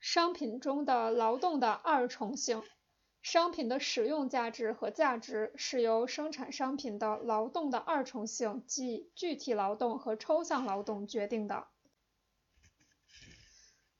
[0.00, 2.62] 商品中的劳动的二重性。
[3.20, 11.66] 商品的使用价值和价值是由生产商品的劳动的二重性，即具体劳动和抽象劳动决定的。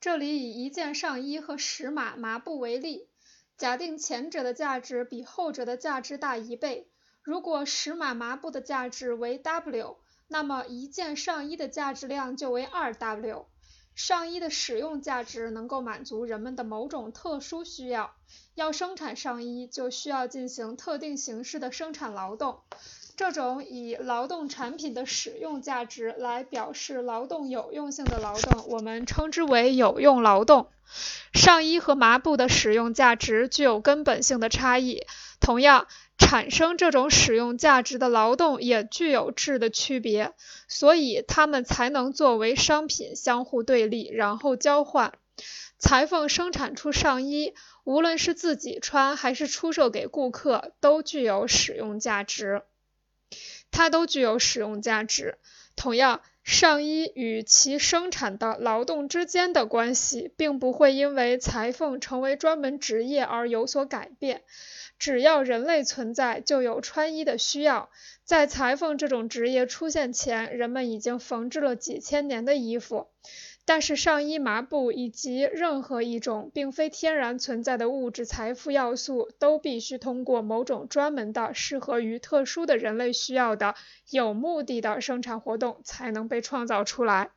[0.01, 3.09] 这里以一件上衣和十码麻布为例，
[3.57, 6.89] 假定前者的价值比后者的价值大一倍。
[7.23, 13.46] 如果十码麻布的价值为 W，那么一件上衣的价值量就为 2W。
[13.99, 18.13] 上衣的使用价值能够满足人们的某种特殊需要。
[18.55, 22.61] 要生产上衣，就需要进行特定形式的生产劳动。
[23.17, 30.69] 这种以劳动产品的使用价值来表示劳动有用性的劳动，我们称之为有用劳动。
[31.35, 35.03] 上衣和麻布的使用价值具有根本性的差异。
[35.41, 40.34] 同样，产生这种使用价值的劳动也具有质的区别，
[40.67, 45.14] 所以它们才能作为商品相互对立，然后交换。
[45.78, 52.62] 裁缝生产出上衣，无论是自己穿还是出售给顾客，都具有使用价值。
[53.70, 55.39] 它都具有使用价值。
[55.77, 64.40] 同样，上衣与其生产的劳动之间的关系，并不会因为裁缝成为专门职业而有所改变。
[64.98, 67.90] 只要人类存在，就有穿衣的需要。
[68.24, 73.08] 在裁缝这种职业出现前，人们已经缝制了几千年的衣服。
[73.69, 83.74] 但是，上衣、麻布以及任何一种并非天然存在的物质财富要素，都必须通过某种专门的、适合于特殊的人类需要的、
[84.11, 87.28] 有目的的生产活动才能被创造出来。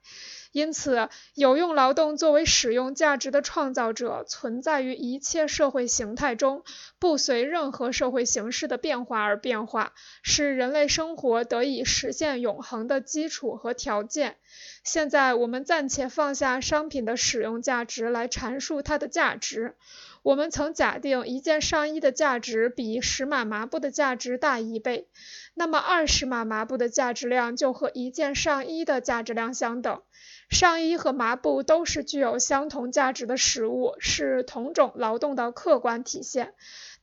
[0.51, 6.63] 因此，有用劳动作为使用价值的创造者，存在于一切社会形态中，
[6.99, 9.93] 不随任何社会形式的变化而变化，
[10.23, 14.35] 是人类生活得以实现永恒的基础和条件。
[14.83, 19.75] 现在，我们暂且放下商品的使用价值来阐述它的价值。
[20.23, 25.07] 我们曾假定一件上衣的价值比十码麻布的价值大一倍，
[25.55, 30.01] 那么二十码麻布的价值量就和一件上衣的价值量相等。
[30.49, 36.53] 上衣和麻布都是具有相同价值的实物，是同种劳动的客观体现。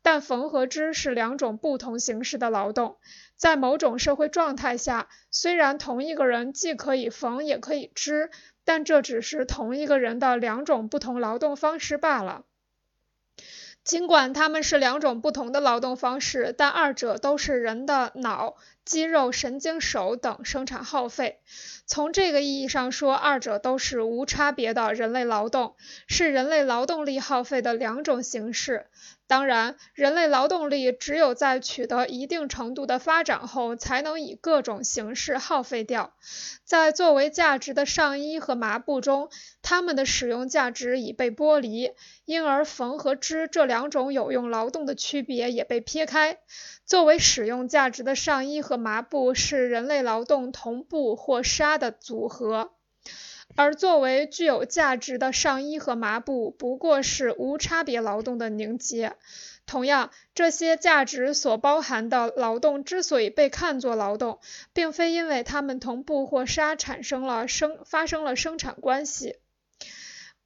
[0.01, 2.99] 但缝和织是两种不同形式的劳动。
[3.37, 8.31] 在某种社会状态下，虽然同一个人既可以缝也可以织，
[8.65, 12.45] 但这只是同一个人的两种不同劳动方式罢了。
[13.88, 21.41] 尽管它们是两种不同的劳动方式，但二者都是人的脑、肌肉、神经、手等生产耗费。
[21.87, 25.75] 从这个意义上说，二者都是无差别的人类劳动，
[26.06, 28.88] 是人类劳动力耗费的两种形式。
[29.28, 36.15] 当然，人类劳动力只有在取得一定程度的发展后，才能以各种形式耗费掉。
[36.65, 39.28] 在作为价值的上衣和麻布中，
[39.61, 41.93] 它们的使用价值已被剥离，
[42.25, 46.39] 因而缝和织这两种有用劳动的区别也被撇开。
[46.87, 52.72] 作为使用价值的上衣和麻布是人类劳动同布或纱的组合。
[53.59, 59.17] 而作为具有价值的上衣和麻布，不过是无差别劳动的凝结。
[59.67, 64.39] 同样，这些价值所包含的劳动之所以被看作劳动，
[64.73, 69.35] 并非因为它们同布或纱产生了生发生了生产关系，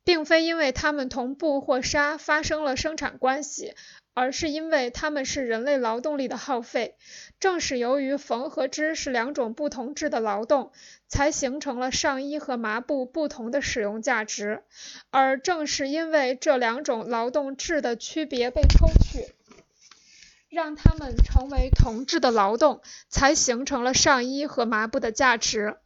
[0.04, 3.74] 并非因为它们同布或纱发生了生产关系。
[4.14, 6.96] 而是因为它们是人类劳动力的耗费，
[7.40, 10.70] 正是由于缝和织是两种不同质的劳动，
[11.08, 14.64] 才形成了上衣和麻布不同的使用价值。
[15.10, 19.32] 而正是因为这两种劳动质的区别被抽去，
[20.50, 25.76] 让它们成为同质的劳动，才形成了上衣和麻布的价值。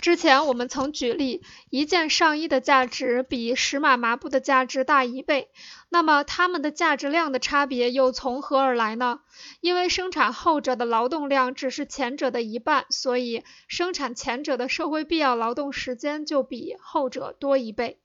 [0.00, 5.48] 之前我们曾举例，一件上衣的价值比十码麻布的价值大一倍。
[5.88, 9.20] 那么它们的价值量的差别又从何而来呢？
[9.60, 17.98] 因为生产后者的劳动量只是前者的一半，所以生产前者的社会必要劳动时间就比后者多一倍。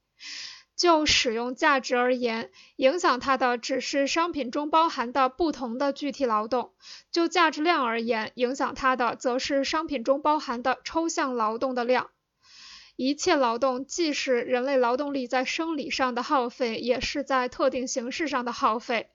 [0.83, 6.74] 就使用价值而言，影响它的只是商品中包含的不同的具体劳动；
[7.09, 12.09] 就价值量而言，影响它的则是商品中包含的抽象劳动的量。
[12.97, 19.09] 一切劳动既是人类劳动力在生理上的耗费，也是在特定形式上的耗费。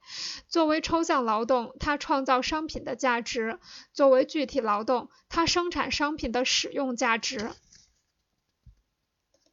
[0.48, 3.58] 作为抽象劳动，它创造商品的价值；
[3.92, 7.50] 作为具体劳动，它生产商品的使用价值。